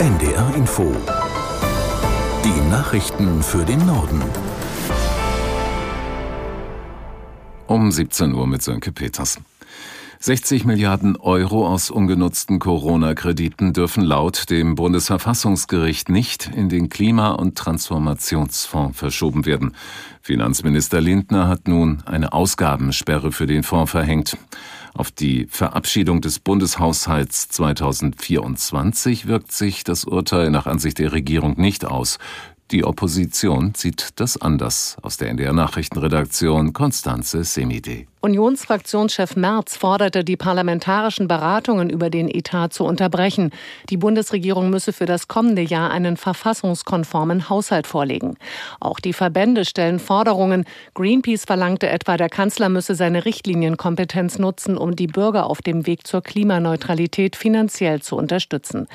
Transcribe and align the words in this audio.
NDR 0.00 0.54
Info. 0.54 0.96
Die 2.42 2.70
Nachrichten 2.70 3.42
für 3.42 3.66
den 3.66 3.84
Norden. 3.84 4.22
Um 7.66 7.92
17 7.92 8.32
Uhr 8.32 8.46
mit 8.46 8.62
Sönke 8.62 8.92
Peters. 8.92 9.38
60 10.22 10.66
Milliarden 10.66 11.16
Euro 11.16 11.66
aus 11.66 11.90
ungenutzten 11.90 12.58
Corona-Krediten 12.58 13.72
dürfen 13.72 14.04
laut 14.04 14.50
dem 14.50 14.74
Bundesverfassungsgericht 14.74 16.10
nicht 16.10 16.50
in 16.54 16.68
den 16.68 16.90
Klima- 16.90 17.30
und 17.30 17.56
Transformationsfonds 17.56 18.98
verschoben 18.98 19.46
werden. 19.46 19.74
Finanzminister 20.20 21.00
Lindner 21.00 21.48
hat 21.48 21.68
nun 21.68 22.02
eine 22.04 22.34
Ausgabensperre 22.34 23.32
für 23.32 23.46
den 23.46 23.62
Fonds 23.62 23.92
verhängt. 23.92 24.36
Auf 24.92 25.10
die 25.10 25.46
Verabschiedung 25.48 26.20
des 26.20 26.38
Bundeshaushalts 26.38 27.48
2024 27.48 29.26
wirkt 29.26 29.52
sich 29.52 29.84
das 29.84 30.04
Urteil 30.04 30.50
nach 30.50 30.66
Ansicht 30.66 30.98
der 30.98 31.12
Regierung 31.12 31.58
nicht 31.58 31.86
aus. 31.86 32.18
Die 32.72 32.84
Opposition 32.84 33.72
sieht 33.74 34.20
das 34.20 34.36
anders. 34.36 34.96
Aus 35.02 35.16
der 35.16 35.30
NDR 35.30 35.52
Nachrichtenredaktion 35.52 36.72
Konstanze 36.72 37.42
Semide. 37.42 38.04
Unionsfraktionschef 38.22 39.34
Merz 39.34 39.78
forderte, 39.78 40.24
die 40.24 40.36
parlamentarischen 40.36 41.26
Beratungen 41.26 41.88
über 41.88 42.10
den 42.10 42.28
Etat 42.28 42.68
zu 42.68 42.84
unterbrechen. 42.84 43.50
Die 43.88 43.96
Bundesregierung 43.96 44.68
müsse 44.68 44.92
für 44.92 45.06
das 45.06 45.26
kommende 45.26 45.62
Jahr 45.62 45.90
einen 45.90 46.18
verfassungskonformen 46.18 47.48
Haushalt 47.48 47.86
vorlegen. 47.86 48.36
Auch 48.78 49.00
die 49.00 49.14
Verbände 49.14 49.64
stellen 49.64 49.98
Forderungen. 49.98 50.66
Greenpeace 50.92 51.46
verlangte 51.46 51.88
etwa, 51.88 52.18
der 52.18 52.28
Kanzler 52.28 52.68
müsse 52.68 52.94
seine 52.94 53.24
Richtlinienkompetenz 53.24 54.38
nutzen, 54.38 54.76
um 54.76 54.96
die 54.96 55.06
Bürger 55.06 55.46
auf 55.46 55.62
dem 55.62 55.86
Weg 55.86 56.06
zur 56.06 56.20
Klimaneutralität 56.20 57.36
finanziell 57.36 58.02
zu 58.02 58.16
unterstützen. 58.16 58.86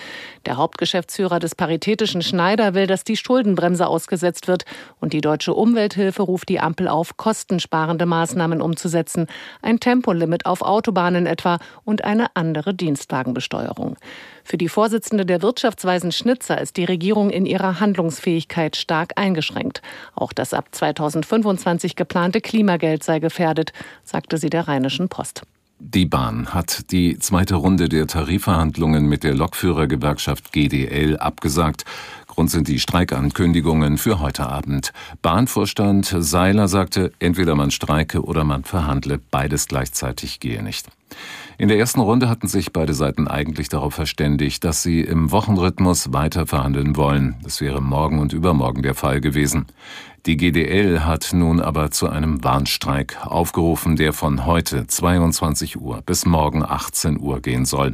Der 0.46 0.58
Hauptgeschäftsführer 0.58 1.40
des 1.40 1.56
Paritätischen 1.56 2.22
Schneider 2.22 2.76
will, 2.76 2.86
dass 2.86 3.04
die 3.04 3.18
Schuldenbremse 3.18 3.88
ausgesetzt 3.88 4.48
wird. 4.48 4.66
Und 5.00 5.14
die 5.14 5.22
Deutsche 5.22 5.56
Umwelthilfe 5.56 6.22
ruft 6.22 6.48
die 6.50 6.60
Ampel 6.60 6.88
auf, 6.88 7.18
kostensparende 7.18 8.06
Maßnahmen 8.06 8.62
umzusetzen 8.62 9.15
setzen, 9.16 9.28
ein 9.62 9.80
Tempolimit 9.80 10.46
auf 10.46 10.62
Autobahnen 10.62 11.26
etwa 11.26 11.60
und 11.84 12.04
eine 12.04 12.36
andere 12.36 12.74
Dienstwagenbesteuerung. 12.74 13.98
Für 14.44 14.58
die 14.58 14.70
Vorsitzende 14.70 15.26
der 15.26 15.42
Wirtschaftsweisen 15.42 16.12
Schnitzer 16.12 16.62
ist 16.62 16.78
die 16.78 16.86
Regierung 16.86 17.30
in 17.30 17.46
ihrer 17.46 17.80
Handlungsfähigkeit 17.80 18.76
stark 18.76 19.14
eingeschränkt. 19.16 19.82
Auch 20.14 20.34
das 20.34 20.54
ab 20.54 20.68
2025 20.72 21.96
geplante 21.96 22.42
Klimageld 22.42 23.04
sei 23.04 23.20
gefährdet, 23.20 23.74
sagte 24.04 24.38
sie 24.38 24.50
der 24.50 24.68
Rheinischen 24.68 25.10
Post. 25.10 25.44
Die 25.80 26.06
Bahn 26.06 26.54
hat 26.54 26.92
die 26.92 27.20
zweite 27.20 27.56
Runde 27.56 27.90
der 27.90 28.08
Tarifverhandlungen 28.08 29.08
mit 29.08 29.26
der 29.26 29.36
Lokführergewerkschaft 29.36 30.54
GDL 30.54 31.18
abgesagt. 31.18 31.84
Grund 32.36 32.52
sind 32.52 32.68
die 32.68 32.80
Streikankündigungen 32.80 33.98
für 33.98 34.20
heute 34.20 34.48
Abend. 34.48 34.92
Bahnvorstand 35.22 36.14
Seiler 36.20 36.68
sagte, 36.68 37.14
entweder 37.20 37.56
man 37.56 37.72
streike 37.72 38.22
oder 38.24 38.44
man 38.44 38.66
verhandle. 38.66 39.22
Beides 39.32 39.68
gleichzeitig 39.68 40.42
gehe 40.42 40.62
nicht. 40.62 40.86
In 41.58 41.70
der 41.70 41.80
ersten 41.80 42.02
Runde 42.02 42.28
hatten 42.28 42.50
sich 42.50 42.74
beide 42.74 42.94
Seiten 42.94 43.30
eigentlich 43.30 43.70
darauf 43.70 43.94
verständigt, 43.94 44.66
dass 44.66 44.84
sie 44.84 45.02
im 45.02 45.32
Wochenrhythmus 45.32 46.12
weiter 46.12 46.46
verhandeln 46.46 46.98
wollen. 46.98 47.36
Das 47.44 47.62
wäre 47.62 47.82
morgen 47.82 48.20
und 48.20 48.34
übermorgen 48.34 48.82
der 48.82 48.94
Fall 48.94 49.22
gewesen. 49.22 49.66
Die 50.26 50.36
GDL 50.36 51.06
hat 51.06 51.30
nun 51.34 51.62
aber 51.62 51.92
zu 51.92 52.10
einem 52.10 52.44
Warnstreik 52.44 53.26
aufgerufen, 53.26 53.96
der 53.96 54.12
von 54.12 54.46
heute 54.46 54.88
22 54.88 55.80
Uhr 55.80 56.02
bis 56.02 56.26
morgen 56.26 56.66
18 56.66 57.20
Uhr 57.20 57.42
gehen 57.42 57.64
soll. 57.64 57.92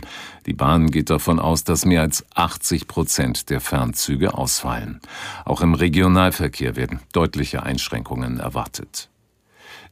Die 0.48 0.54
Bahn 0.54 0.90
geht 0.90 1.10
davon 1.10 1.40
aus, 1.40 1.64
dass 1.64 1.86
mehr 1.86 2.02
als 2.02 2.26
80 2.34 2.88
Prozent 2.88 3.50
der 3.52 3.60
Fernzüge 3.60 4.34
ausfallen. 4.34 5.02
Auch 5.46 5.62
im 5.62 5.76
Regionalverkehr 5.76 6.76
werden 6.76 7.02
deutliche 7.12 7.64
Einschränkungen 7.64 8.40
erwartet. 8.40 9.11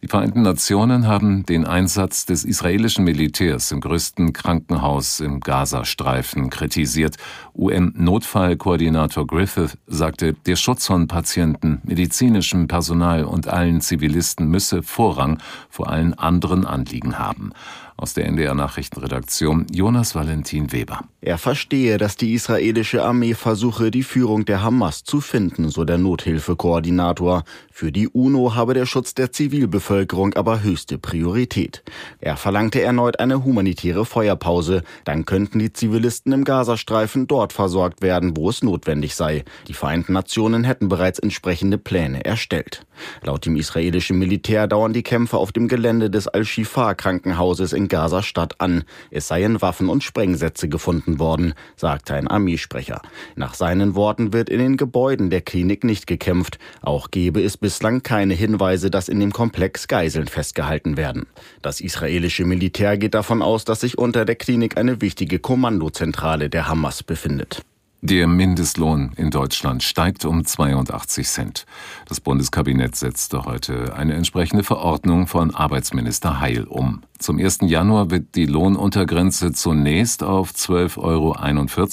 Die 0.02 0.08
Vereinten 0.08 0.44
Nationen 0.44 1.08
haben 1.08 1.46
den 1.46 1.66
Einsatz 1.66 2.26
des 2.26 2.46
israelischen 2.46 3.04
Militärs 3.04 3.74
im 3.74 3.82
größten 3.82 4.32
Krankenhaus 4.32 5.20
im 5.20 5.42
Gazastreifen 5.42 6.50
kritisiert. 6.50 7.18
UN-Notfallkoordinator 7.54 9.28
Griffith 9.28 9.78
sagte, 9.88 10.36
der 10.46 10.56
Schutz 10.56 10.88
von 10.88 11.08
Patienten, 11.08 11.82
medizinischem 11.84 12.70
Personal 12.70 13.26
und 13.26 13.50
allen 13.50 13.82
Zivilisten 13.82 14.48
müsse 14.48 14.84
Vorrang 14.84 15.40
vor 15.70 15.90
allen 15.90 16.14
anderen 16.14 16.66
Anliegen 16.66 17.20
haben. 17.20 17.52
Aus 17.98 18.14
der 18.14 18.28
NDR 18.28 18.56
Nachrichtenredaktion 18.56 19.66
Jonas 19.70 20.16
Valentin 20.16 20.72
Weber. 20.72 21.02
Er 21.20 21.38
verstehe, 21.38 21.98
dass 21.98 22.16
die 22.16 22.34
israelische 22.34 23.04
Armee 23.04 23.34
versuche, 23.34 23.92
die 23.92 24.04
Führung 24.04 24.46
der 24.46 24.64
Hamas 24.64 25.04
zu 25.04 25.20
finden, 25.20 25.68
so 25.68 25.84
der 25.84 25.98
Nothilfekoordinator. 25.98 27.44
Für 27.74 27.92
die 27.92 28.08
UNO 28.08 28.56
habe 28.56 28.74
der 28.74 28.86
Schutz 28.86 29.16
der 29.16 29.34
Zivilbevölkerung 29.34 29.89
aber 29.90 30.62
höchste 30.62 30.98
Priorität. 30.98 31.84
Er 32.20 32.38
verlangte 32.38 32.82
erneut 32.82 33.20
eine 33.20 33.44
humanitäre 33.44 34.06
Feuerpause. 34.06 34.84
Dann 35.04 35.26
könnten 35.26 35.60
die 35.60 35.74
Zivilisten 35.74 36.32
im 36.32 36.44
Gazastreifen 36.44 37.28
dort 37.28 37.54
versorgt 37.54 38.02
werden, 38.02 38.38
wo 38.38 38.50
es 38.50 38.62
notwendig 38.62 39.16
sei. 39.16 39.44
Die 39.68 39.74
Vereinten 39.74 40.14
Nationen 40.14 40.64
hätten 40.64 40.90
bereits 40.90 41.20
entsprechende 41.20 41.78
Pläne 41.78 42.24
erstellt. 42.24 42.86
Laut 43.24 43.46
dem 43.46 43.56
israelischen 43.56 44.20
Militär 44.20 44.68
dauern 44.68 44.94
die 44.94 45.04
Kämpfe 45.04 45.38
auf 45.38 45.52
dem 45.52 45.68
Gelände 45.68 46.10
des 46.10 46.28
Al-Shifa-Krankenhauses 46.28 47.74
in 47.74 47.88
Gaza-Stadt 47.88 48.60
an. 48.60 48.84
Es 49.10 49.28
seien 49.28 49.62
Waffen 49.62 49.90
und 49.90 50.04
Sprengsätze 50.04 50.70
gefunden 50.70 51.20
worden, 51.20 51.54
sagte 51.76 52.14
ein 52.14 52.28
Armeesprecher. 52.28 53.02
Nach 53.36 53.54
seinen 53.54 53.96
Worten 53.96 54.34
wird 54.34 54.50
in 54.50 54.60
den 54.60 54.78
Gebäuden 54.78 55.30
der 55.30 55.42
Klinik 55.42 55.84
nicht 55.84 56.08
gekämpft. 56.08 56.60
Auch 56.82 57.10
gebe 57.10 57.42
es 57.42 57.58
bislang 57.58 58.04
keine 58.04 58.34
Hinweise, 58.34 58.92
dass 58.92 59.10
in 59.10 59.20
dem 59.20 59.32
Komplex 59.32 59.79
Geiseln 59.88 60.28
festgehalten 60.28 60.98
werden. 60.98 61.28
Das 61.62 61.82
israelische 61.82 62.46
Militär 62.46 62.98
geht 62.98 63.14
davon 63.14 63.42
aus, 63.42 63.66
dass 63.66 63.82
sich 63.82 63.98
unter 63.98 64.26
der 64.26 64.36
Klinik 64.36 64.78
eine 64.78 65.02
wichtige 65.02 65.40
Kommandozentrale 65.40 66.50
der 66.50 66.68
Hamas 66.68 67.04
befindet. 67.04 67.64
Der 68.02 68.28
Mindestlohn 68.28 69.12
in 69.18 69.30
Deutschland 69.30 69.84
steigt 69.84 70.24
um 70.24 70.46
82 70.46 71.28
Cent. 71.28 71.66
Das 72.08 72.22
Bundeskabinett 72.22 72.96
setzte 72.96 73.44
heute 73.44 73.94
eine 73.94 74.14
entsprechende 74.14 74.64
Verordnung 74.64 75.28
von 75.28 75.54
Arbeitsminister 75.54 76.40
Heil 76.40 76.64
um. 76.64 77.02
Zum 77.18 77.40
1. 77.40 77.60
Januar 77.64 78.10
wird 78.10 78.36
die 78.36 78.46
Lohnuntergrenze 78.46 79.52
zunächst 79.52 80.24
auf 80.24 80.52
12,41 80.52 81.00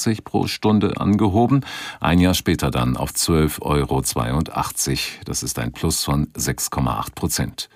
Euro 0.08 0.22
pro 0.22 0.46
Stunde 0.46 1.00
angehoben, 1.00 1.62
ein 1.98 2.20
Jahr 2.20 2.34
später 2.34 2.70
dann 2.70 2.96
auf 2.96 3.10
12,82 3.10 3.60
Euro. 3.62 4.02
Das 5.24 5.42
ist 5.42 5.58
ein 5.58 5.72
Plus 5.72 6.04
von 6.04 6.28
6,8 6.34 7.16
Prozent. 7.16 7.68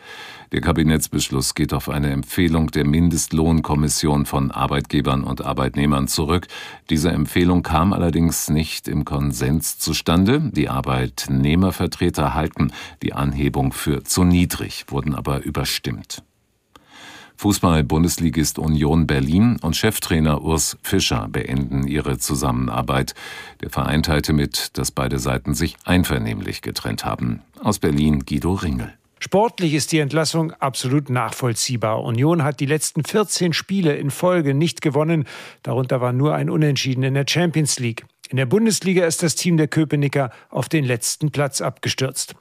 Der 0.52 0.60
Kabinettsbeschluss 0.60 1.54
geht 1.54 1.72
auf 1.72 1.88
eine 1.88 2.10
Empfehlung 2.10 2.72
der 2.72 2.84
Mindestlohnkommission 2.84 4.26
von 4.26 4.50
Arbeitgebern 4.50 5.22
und 5.22 5.44
Arbeitnehmern 5.44 6.08
zurück. 6.08 6.48
Diese 6.90 7.10
Empfehlung 7.10 7.62
kam 7.62 7.92
allerdings 7.92 8.50
nicht 8.50 8.88
im 8.88 9.04
Konsens 9.04 9.78
zustande. 9.78 10.50
Die 10.52 10.68
Arbeitnehmervertreter 10.68 12.34
halten 12.34 12.72
die 13.02 13.12
Anhebung 13.12 13.72
für 13.72 14.02
zu 14.02 14.24
niedrig, 14.24 14.86
wurden 14.88 15.14
aber 15.14 15.44
überstimmt. 15.44 16.24
Fußball-Bundesligist 17.36 18.58
Union 18.58 19.06
Berlin 19.06 19.56
und 19.62 19.74
Cheftrainer 19.76 20.42
Urs 20.42 20.76
Fischer 20.82 21.28
beenden 21.30 21.86
ihre 21.86 22.18
Zusammenarbeit. 22.18 23.14
Der 23.62 23.70
Verein 23.70 24.02
teilte 24.02 24.34
mit, 24.34 24.76
dass 24.76 24.90
beide 24.90 25.18
Seiten 25.18 25.54
sich 25.54 25.76
einvernehmlich 25.84 26.60
getrennt 26.60 27.04
haben. 27.04 27.40
Aus 27.62 27.78
Berlin 27.78 28.26
Guido 28.26 28.52
Ringel. 28.52 28.92
Sportlich 29.22 29.74
ist 29.74 29.92
die 29.92 29.98
Entlassung 29.98 30.52
absolut 30.52 31.10
nachvollziehbar. 31.10 32.02
Union 32.02 32.42
hat 32.42 32.58
die 32.58 32.66
letzten 32.66 33.04
14 33.04 33.52
Spiele 33.52 33.94
in 33.94 34.10
Folge 34.10 34.54
nicht 34.54 34.80
gewonnen. 34.80 35.26
Darunter 35.62 36.00
war 36.00 36.14
nur 36.14 36.34
ein 36.34 36.48
Unentschieden 36.48 37.02
in 37.02 37.12
der 37.12 37.26
Champions 37.28 37.78
League. 37.78 38.06
In 38.30 38.38
der 38.38 38.46
Bundesliga 38.46 39.04
ist 39.04 39.22
das 39.22 39.34
Team 39.34 39.58
der 39.58 39.68
Köpenicker 39.68 40.30
auf 40.48 40.70
den 40.70 40.86
letzten 40.86 41.32
Platz 41.32 41.60
abgestürzt. 41.60 42.34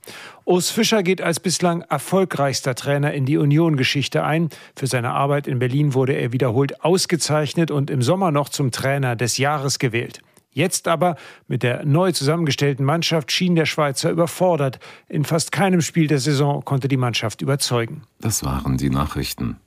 Urs 0.45 0.69
Fischer 0.69 1.03
geht 1.03 1.21
als 1.21 1.41
bislang 1.41 1.81
erfolgreichster 1.81 2.75
Trainer 2.75 3.11
in 3.11 3.25
die 3.25 3.37
Union-Geschichte 3.37 4.23
ein. 4.23 4.49
Für 4.77 4.87
seine 4.87 5.11
Arbeit 5.11 5.47
in 5.47 5.59
Berlin 5.59 5.93
wurde 5.93 6.13
er 6.13 6.31
wiederholt 6.31 6.85
ausgezeichnet 6.85 7.71
und 7.71 7.89
im 7.89 8.01
Sommer 8.01 8.31
noch 8.31 8.47
zum 8.47 8.71
Trainer 8.71 9.17
des 9.17 9.37
Jahres 9.37 9.79
gewählt. 9.79 10.21
Jetzt 10.51 10.87
aber 10.87 11.15
mit 11.47 11.63
der 11.63 11.85
neu 11.85 12.11
zusammengestellten 12.11 12.85
Mannschaft 12.85 13.31
schien 13.31 13.55
der 13.55 13.65
Schweizer 13.65 14.09
überfordert. 14.09 14.79
In 15.07 15.23
fast 15.23 15.51
keinem 15.51 15.81
Spiel 15.81 16.07
der 16.07 16.19
Saison 16.19 16.63
konnte 16.65 16.87
die 16.87 16.97
Mannschaft 16.97 17.41
überzeugen. 17.41 18.03
Das 18.19 18.43
waren 18.43 18.77
die 18.77 18.89
Nachrichten. 18.89 19.57